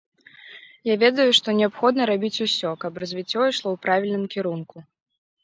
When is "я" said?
0.89-0.95